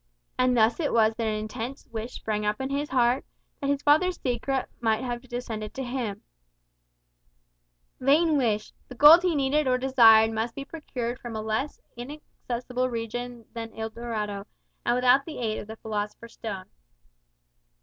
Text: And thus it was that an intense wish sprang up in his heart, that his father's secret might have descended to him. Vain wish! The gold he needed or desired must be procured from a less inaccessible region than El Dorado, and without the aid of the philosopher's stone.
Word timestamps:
And 0.35 0.57
thus 0.57 0.79
it 0.79 0.91
was 0.93 1.13
that 1.17 1.27
an 1.27 1.35
intense 1.35 1.85
wish 1.91 2.13
sprang 2.13 2.43
up 2.43 2.59
in 2.59 2.71
his 2.71 2.89
heart, 2.89 3.23
that 3.59 3.69
his 3.69 3.83
father's 3.83 4.19
secret 4.19 4.67
might 4.79 5.03
have 5.03 5.21
descended 5.21 5.75
to 5.75 5.83
him. 5.83 6.23
Vain 7.99 8.35
wish! 8.35 8.73
The 8.87 8.95
gold 8.95 9.21
he 9.21 9.35
needed 9.35 9.67
or 9.67 9.77
desired 9.77 10.31
must 10.31 10.55
be 10.55 10.65
procured 10.65 11.19
from 11.19 11.35
a 11.35 11.41
less 11.43 11.79
inaccessible 11.95 12.89
region 12.89 13.45
than 13.53 13.75
El 13.77 13.91
Dorado, 13.91 14.47
and 14.87 14.95
without 14.95 15.23
the 15.25 15.37
aid 15.37 15.59
of 15.59 15.67
the 15.67 15.75
philosopher's 15.77 16.33
stone. 16.33 16.65